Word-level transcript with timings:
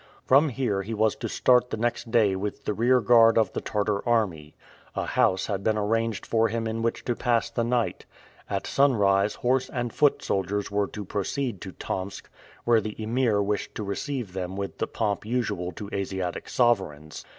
From 0.25 0.49
here 0.49 0.81
he 0.81 0.95
was 0.95 1.15
to 1.17 1.29
start 1.29 1.69
the 1.69 1.77
next 1.77 2.09
day 2.09 2.35
with 2.35 2.65
the 2.65 2.73
rear 2.73 3.01
guard 3.01 3.37
of 3.37 3.53
the 3.53 3.61
Tartar 3.61 4.03
army. 4.09 4.55
A 4.95 5.05
house 5.05 5.45
had 5.45 5.63
been 5.63 5.77
arranged 5.77 6.25
for 6.25 6.47
him 6.47 6.65
in 6.65 6.81
which 6.81 7.05
to 7.05 7.15
pass 7.15 7.51
the 7.51 7.63
night. 7.63 8.07
At 8.49 8.65
sunrise 8.65 9.35
horse 9.35 9.69
and 9.69 9.93
foot 9.93 10.23
soldiers 10.23 10.71
were 10.71 10.87
to 10.87 11.05
proceed 11.05 11.61
to 11.61 11.71
Tomsk, 11.73 12.31
where 12.63 12.81
the 12.81 12.99
Emir 12.99 13.43
wished 13.43 13.75
to 13.75 13.83
receive 13.83 14.33
them 14.33 14.57
with 14.57 14.79
the 14.79 14.87
pomp 14.87 15.23
usual 15.23 15.71
to 15.73 15.87
Asiatic 15.93 16.49
sovereigns. 16.49 17.23